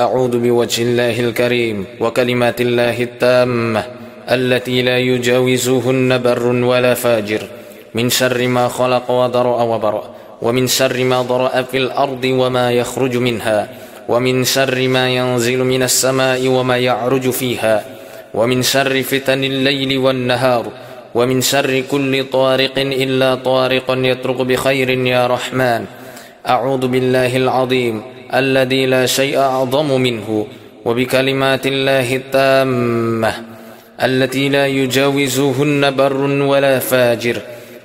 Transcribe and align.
أعوذ 0.00 0.38
بوجه 0.38 0.82
الله 0.82 1.20
الكريم 1.20 1.86
وكلمات 2.00 2.60
الله 2.60 3.02
التامة 3.02 3.82
التي 4.30 4.82
لا 4.82 4.98
يجاوزهن 4.98 6.18
بر 6.18 6.46
ولا 6.46 6.94
فاجر. 6.94 7.42
من 7.94 8.10
شر 8.10 8.46
ما 8.48 8.68
خلق 8.68 9.10
وضرأ 9.10 9.62
وبرأ 9.62 10.04
ومن 10.42 10.66
شر 10.66 11.04
ما 11.04 11.22
ضرأ 11.22 11.62
في 11.62 11.76
الأرض 11.76 12.24
وما 12.24 12.72
يخرج 12.72 13.16
منها 13.16 13.68
ومن 14.08 14.44
شر 14.44 14.88
ما 14.88 15.10
ينزل 15.10 15.58
من 15.64 15.82
السماء 15.82 16.48
وما 16.48 16.76
يعرج 16.76 17.30
فيها 17.30 17.84
ومن 18.34 18.62
شر 18.62 19.02
فتن 19.02 19.44
الليل 19.44 19.98
والنهار 19.98 20.64
ومن 21.14 21.40
شر 21.40 21.82
كل 21.90 22.24
طارق 22.32 22.78
إلا 22.78 23.34
طارق 23.34 23.86
يطرق 23.88 24.42
بخير 24.42 24.90
يا 24.90 25.26
رحمن. 25.26 25.84
أعوذ 26.48 26.86
بالله 26.86 27.36
العظيم. 27.36 28.19
الذي 28.34 28.86
لا 28.86 29.06
شيء 29.06 29.38
أعظم 29.38 30.00
منه 30.00 30.46
وبكلمات 30.84 31.66
الله 31.66 32.16
التامة 32.16 33.32
التي 34.02 34.48
لا 34.48 34.66
يجاوزهن 34.66 35.90
بر 35.96 36.16
ولا 36.22 36.78
فاجر 36.78 37.36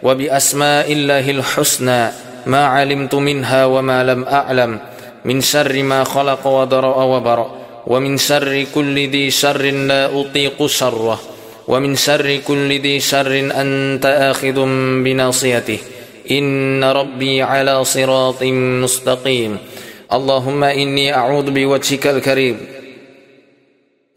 وبأسماء 0.04 0.94
الله 0.94 1.32
الحسنى 1.32 2.10
ما 2.46 2.66
علمت 2.66 3.16
منها 3.16 3.66
وما 3.66 4.04
لم 4.04 4.24
أعلم 4.24 4.80
من 5.26 5.42
شر 5.42 5.84
ما 5.84 6.04
خلق 6.04 6.48
وضرأ 6.48 7.04
وبرأ 7.04 7.52
ومن 7.88 8.18
شر 8.18 8.66
كل 8.76 9.10
ذي 9.10 9.32
شر 9.32 9.62
لا 9.62 10.22
أطيق 10.22 10.66
شره 10.66 11.20
ومن 11.68 11.96
شر 11.96 12.40
كل 12.48 12.82
ذي 12.82 13.00
شر 13.00 13.52
أنت 13.56 14.06
آخذ 14.06 14.66
بناصيته 15.04 15.80
إن 16.32 16.84
ربي 16.84 17.42
على 17.42 17.84
صراط 17.84 18.44
مستقيم. 18.44 19.58
اللهم 20.14 20.64
إني 20.64 21.14
أعوذ 21.14 21.52
بوجهك 21.52 22.08
الكريم 22.08 22.58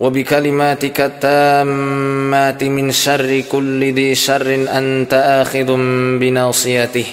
وبكلماتك 0.01 1.01
التامات 1.01 2.65
من 2.65 2.91
شر 2.93 3.43
كل 3.53 3.93
ذي 3.93 4.15
شر 4.15 4.67
أنت 4.69 5.15
آخذ 5.15 5.69
بناصيته. 6.19 7.07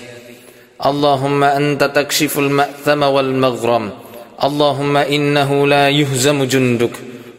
اللهم 0.85 1.43
أنت 1.43 1.83
تكشف 1.83 2.39
المأثم 2.39 3.03
والمغرم. 3.03 3.89
اللهم 4.43 4.97
إنه 4.97 5.67
لا 5.67 5.89
يهزم 5.89 6.43
جندك 6.43 6.91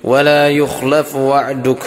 ولا 0.04 0.50
يخلف 0.50 1.16
وعدك 1.16 1.82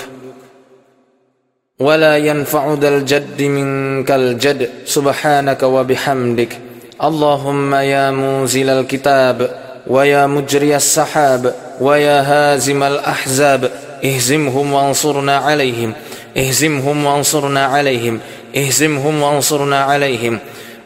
ولا 1.79 2.17
ينفع 2.17 2.73
ذا 2.73 2.89
الجد 2.97 3.41
منك 3.41 4.11
الجد. 4.11 4.69
سبحانك 4.85 5.63
وبحمدك. 5.63 6.68
اللهم 7.03 7.75
يا 7.75 8.11
موزل 8.11 8.69
الكتاب 8.69 9.49
ويا 9.87 10.27
مجري 10.27 10.75
السحاب 10.75 11.55
ويا 11.81 12.21
هازم 12.21 12.83
الأحزاب 12.83 13.71
اهزمهم 14.05 14.73
وانصرنا 14.73 15.37
عليهم 15.37 15.93
اهزمهم 16.37 17.05
وانصرنا 17.05 17.65
عليهم 17.65 18.19
اهزمهم 18.55 19.21
وانصرنا 19.21 19.83
عليهم. 19.83 20.39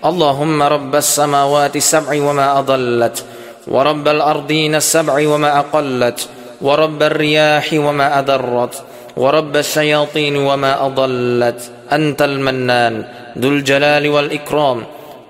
اللهم 0.05 0.63
رب 0.63 0.95
السماوات 0.95 1.75
السبع 1.75 2.21
وما 2.21 2.59
أضلت 2.59 3.23
ورب 3.67 4.07
الأرضين 4.07 4.75
السبع 4.75 5.27
وما 5.27 5.59
أقلت 5.59 6.27
ورب 6.61 7.03
الرياح 7.03 7.67
وما 7.73 8.19
أدرت 8.19 8.83
ورب 9.17 9.57
الشياطين 9.57 10.35
وما 10.37 10.85
أضلت. 10.85 11.61
أنت 11.91 12.21
المنان 12.21 13.05
ذو 13.37 13.49
الجلال 13.49 14.09
والإكرام. 14.09 14.83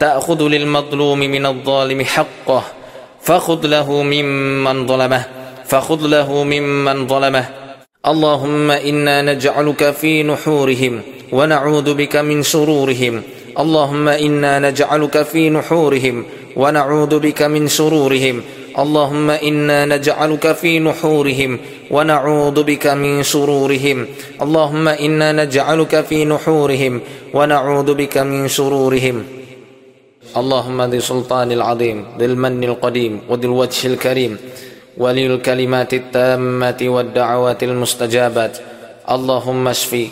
تأخذ 0.04 0.42
للمظلوم 0.44 1.20
من 1.20 1.46
الظالم 1.46 2.04
حقه 2.04 2.64
فخذ 3.22 3.68
له 3.68 4.04
ممن 4.04 4.88
ظلمه 4.88 5.26
فخذ 5.66 6.08
له 6.08 6.44
ممن 6.44 7.08
ظلمه. 7.08 7.46
اللهم 8.08 8.72
إنا 8.72 9.22
نجعلك 9.22 9.92
في 9.92 10.24
نحورهم 10.24 11.02
ونعوذ 11.32 11.94
بك 11.94 12.16
من 12.16 12.44
شرورهم. 12.44 13.22
اللهم 13.60 14.08
إنا 14.08 14.60
نجعلك 14.60 15.22
في 15.24 15.50
نحورهم 15.50 16.26
ونعوذ 16.56 17.20
بك 17.20 17.42
من 17.42 17.68
شرورهم. 17.68 18.42
اللهم 18.80 19.30
إنا 19.30 19.86
نجعلك 19.86 20.56
في 20.56 20.80
نحورهم 20.80 21.60
ونعوذ 21.92 22.64
بك 22.64 22.88
من 22.88 23.24
شرورهم. 23.24 24.08
اللهم 24.42 24.88
إنا 24.88 25.32
نجعلك 25.32 26.06
في 26.06 26.26
نحورهم 26.26 27.02
ونعوذ 27.34 27.94
بك 27.94 28.18
من 28.18 28.48
شرورهم. 28.48 29.43
اللهم 30.32 30.80
ذي 30.90 31.00
سلطان 31.04 31.52
العظيم 31.52 32.18
ذي 32.18 32.26
المن 32.26 32.64
القديم 32.64 33.30
وذي 33.30 33.46
الوجه 33.46 33.82
الكريم 33.88 34.34
ولي 34.98 35.26
الكلمات 35.28 35.92
التامة 35.94 36.80
والدعوات 36.82 37.64
المستجابات. 37.64 38.56
اللهم 39.04 39.68
اشفي 39.68 40.06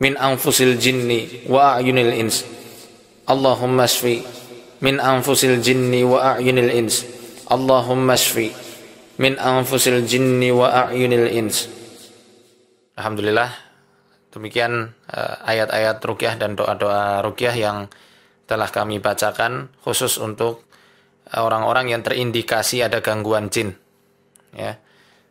من 0.00 0.12
أنفس 0.18 0.58
الجن 0.62 1.10
وأعين 1.48 1.98
الإنس. 1.98 2.44
اللهم 3.30 3.76
اشفي 3.80 4.16
من 4.82 5.00
أنفس 5.00 5.40
الجن 5.44 5.92
وأعين 6.04 6.58
الإنس. 6.58 6.94
اللهم 7.52 8.06
اشفي 8.10 8.48
من 9.18 9.32
أنفس 9.38 9.84
الجن 9.88 10.42
وأعين 10.50 11.12
الإنس. 11.12 11.56
Alhamdulillah. 12.94 13.50
Demikian 14.30 14.90
uh, 15.10 15.34
ayat-ayat 15.46 16.02
rukyah 16.02 16.34
dan 16.38 16.58
doa-doa 16.58 17.22
rukyah 17.22 17.54
yang 17.54 17.86
telah 18.44 18.68
kami 18.68 19.00
bacakan 19.00 19.72
khusus 19.80 20.20
untuk 20.20 20.68
orang-orang 21.32 21.96
yang 21.96 22.02
terindikasi 22.04 22.84
ada 22.84 23.00
gangguan 23.00 23.48
jin 23.48 23.72
ya 24.52 24.76